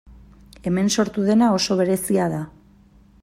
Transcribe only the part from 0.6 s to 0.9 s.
Hemen